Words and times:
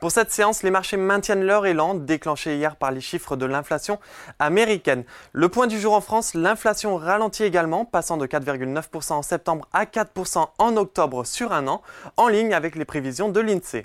Pour 0.00 0.10
cette 0.10 0.32
séance, 0.32 0.62
les 0.62 0.70
marchés 0.70 0.96
maintiennent 0.96 1.44
leur 1.44 1.66
élan, 1.66 1.92
déclenché 1.92 2.56
hier 2.56 2.76
par 2.76 2.90
les 2.90 3.02
chiffres 3.02 3.36
de 3.36 3.44
l'inflation 3.44 3.98
américaine. 4.38 5.04
Le 5.32 5.50
point 5.50 5.66
du 5.66 5.78
jour 5.78 5.92
en 5.92 6.00
France, 6.00 6.32
l'inflation 6.32 6.96
ralentit 6.96 7.44
également, 7.44 7.84
passant 7.84 8.16
de 8.16 8.26
4,9% 8.26 9.12
en 9.12 9.22
septembre 9.22 9.68
à 9.74 9.84
4% 9.84 10.48
en 10.56 10.76
octobre 10.78 11.26
sur 11.26 11.52
un 11.52 11.68
an, 11.68 11.82
en 12.16 12.28
ligne 12.28 12.54
avec 12.54 12.76
les 12.76 12.86
prévisions 12.86 13.28
de 13.28 13.40
l'INSEE. 13.40 13.84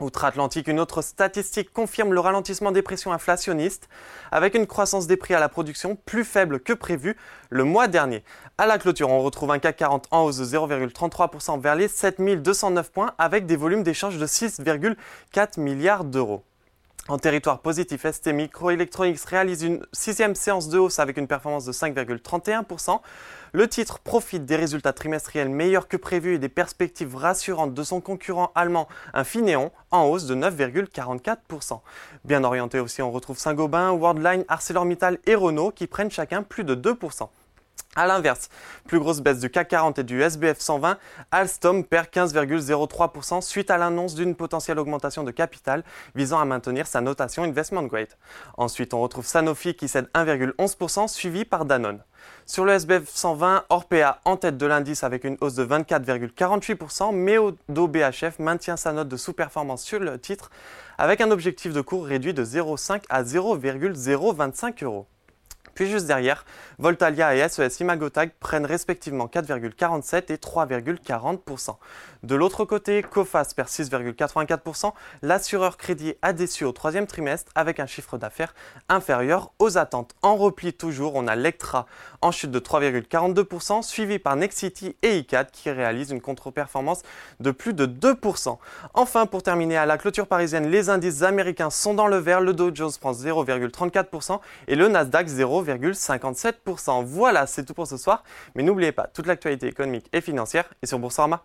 Outre-Atlantique, 0.00 0.68
une 0.68 0.78
autre 0.78 1.02
statistique 1.02 1.72
confirme 1.72 2.12
le 2.12 2.20
ralentissement 2.20 2.70
des 2.70 2.82
pressions 2.82 3.12
inflationnistes, 3.12 3.88
avec 4.30 4.54
une 4.54 4.68
croissance 4.68 5.08
des 5.08 5.16
prix 5.16 5.34
à 5.34 5.40
la 5.40 5.48
production 5.48 5.96
plus 5.96 6.24
faible 6.24 6.60
que 6.60 6.72
prévu 6.72 7.16
le 7.50 7.64
mois 7.64 7.88
dernier. 7.88 8.22
À 8.58 8.66
la 8.66 8.78
clôture, 8.78 9.10
on 9.10 9.20
retrouve 9.22 9.50
un 9.50 9.58
CAC 9.58 9.76
40 9.76 10.06
en 10.12 10.24
hausse 10.24 10.38
de 10.38 10.44
0,33% 10.44 11.60
vers 11.60 11.74
les 11.74 11.88
7209 11.88 12.92
points, 12.92 13.14
avec 13.18 13.46
des 13.46 13.56
volumes 13.56 13.82
d'échange 13.82 14.18
de 14.18 14.26
6,4 14.26 15.60
milliards 15.60 16.04
d'euros. 16.04 16.44
En 17.08 17.16
territoire 17.16 17.60
positif, 17.60 18.04
ST 18.06 18.34
Microelectronics 18.34 19.24
réalise 19.24 19.62
une 19.62 19.80
sixième 19.92 20.34
séance 20.34 20.68
de 20.68 20.78
hausse 20.78 20.98
avec 20.98 21.16
une 21.16 21.26
performance 21.26 21.64
de 21.64 21.72
5,31%. 21.72 23.00
Le 23.52 23.66
titre 23.66 23.98
profite 23.98 24.44
des 24.44 24.56
résultats 24.56 24.92
trimestriels 24.92 25.48
meilleurs 25.48 25.88
que 25.88 25.96
prévus 25.96 26.34
et 26.34 26.38
des 26.38 26.50
perspectives 26.50 27.16
rassurantes 27.16 27.72
de 27.72 27.82
son 27.82 28.02
concurrent 28.02 28.52
allemand 28.54 28.88
Infineon 29.14 29.72
en 29.90 30.04
hausse 30.04 30.26
de 30.26 30.34
9,44%. 30.34 31.80
Bien 32.26 32.44
orienté 32.44 32.78
aussi, 32.78 33.00
on 33.00 33.10
retrouve 33.10 33.38
Saint-Gobain, 33.38 33.92
Worldline, 33.92 34.44
ArcelorMittal 34.46 35.18
et 35.24 35.34
Renault 35.34 35.70
qui 35.70 35.86
prennent 35.86 36.10
chacun 36.10 36.42
plus 36.42 36.64
de 36.64 36.74
2%. 36.74 37.30
A 37.98 38.06
l'inverse, 38.06 38.48
plus 38.86 39.00
grosse 39.00 39.20
baisse 39.20 39.40
du 39.40 39.50
CAC 39.50 39.66
40 39.70 39.98
et 39.98 40.04
du 40.04 40.22
SBF 40.22 40.60
120, 40.60 40.98
Alstom 41.32 41.82
perd 41.82 42.06
15,03% 42.06 43.40
suite 43.40 43.72
à 43.72 43.76
l'annonce 43.76 44.14
d'une 44.14 44.36
potentielle 44.36 44.78
augmentation 44.78 45.24
de 45.24 45.32
capital 45.32 45.82
visant 46.14 46.38
à 46.38 46.44
maintenir 46.44 46.86
sa 46.86 47.00
notation 47.00 47.42
investment 47.42 47.82
grade. 47.82 48.14
Ensuite, 48.56 48.94
on 48.94 49.00
retrouve 49.00 49.26
Sanofi 49.26 49.74
qui 49.74 49.88
cède 49.88 50.08
1,11% 50.14 51.08
suivi 51.08 51.44
par 51.44 51.64
Danone. 51.64 52.04
Sur 52.46 52.64
le 52.64 52.74
SBF 52.74 53.08
120, 53.08 53.64
Orpea 53.68 54.20
en 54.24 54.36
tête 54.36 54.56
de 54.56 54.66
l'indice 54.66 55.02
avec 55.02 55.24
une 55.24 55.36
hausse 55.40 55.56
de 55.56 55.66
24,48%, 55.66 57.12
mais 57.12 57.38
Odo 57.38 57.88
BHF 57.88 58.38
maintient 58.38 58.76
sa 58.76 58.92
note 58.92 59.08
de 59.08 59.16
sous-performance 59.16 59.82
sur 59.82 59.98
le 59.98 60.20
titre 60.20 60.52
avec 60.98 61.20
un 61.20 61.32
objectif 61.32 61.72
de 61.72 61.80
cours 61.80 62.06
réduit 62.06 62.32
de 62.32 62.44
0,5 62.44 63.02
à 63.08 63.24
0,025 63.24 64.84
euros. 64.84 65.08
Puis 65.78 65.88
juste 65.88 66.06
derrière, 66.06 66.44
Voltalia 66.80 67.36
et 67.36 67.48
SES 67.48 67.78
Imagotag 67.78 68.32
prennent 68.40 68.66
respectivement 68.66 69.28
4,47 69.28 70.32
et 70.32 70.34
3,40%. 70.34 71.76
De 72.24 72.34
l'autre 72.34 72.64
côté, 72.64 73.00
Coface 73.04 73.54
perd 73.54 73.68
6,84%. 73.68 74.92
L'assureur 75.22 75.76
crédit 75.76 76.14
a 76.20 76.32
déçu 76.32 76.64
au 76.64 76.72
troisième 76.72 77.06
trimestre 77.06 77.52
avec 77.54 77.78
un 77.78 77.86
chiffre 77.86 78.18
d'affaires 78.18 78.56
inférieur 78.88 79.52
aux 79.60 79.78
attentes. 79.78 80.16
En 80.22 80.34
repli 80.34 80.72
toujours, 80.72 81.14
on 81.14 81.28
a 81.28 81.36
Lectra 81.36 81.86
en 82.22 82.32
chute 82.32 82.50
de 82.50 82.58
3,42%, 82.58 83.82
suivi 83.82 84.18
par 84.18 84.34
Nexity 84.34 84.96
et 85.02 85.18
ICAD 85.18 85.52
qui 85.52 85.70
réalisent 85.70 86.10
une 86.10 86.20
contre-performance 86.20 87.02
de 87.38 87.52
plus 87.52 87.72
de 87.72 87.86
2%. 87.86 88.58
Enfin, 88.94 89.26
pour 89.26 89.44
terminer 89.44 89.76
à 89.76 89.86
la 89.86 89.96
clôture 89.96 90.26
parisienne, 90.26 90.68
les 90.68 90.90
indices 90.90 91.22
américains 91.22 91.70
sont 91.70 91.94
dans 91.94 92.08
le 92.08 92.16
vert. 92.16 92.40
Le 92.40 92.52
Dow 92.52 92.74
Jones 92.74 92.90
prend 93.00 93.12
0,34% 93.12 94.40
et 94.66 94.74
le 94.74 94.88
Nasdaq 94.88 95.28
0,57%. 95.76 97.04
Voilà, 97.04 97.46
c'est 97.46 97.64
tout 97.64 97.74
pour 97.74 97.86
ce 97.86 97.96
soir. 97.96 98.24
Mais 98.54 98.62
n'oubliez 98.62 98.92
pas, 98.92 99.06
toute 99.06 99.26
l'actualité 99.26 99.66
économique 99.66 100.08
et 100.12 100.20
financière 100.20 100.64
est 100.82 100.86
sur 100.86 100.98
Boursorama. 100.98 101.44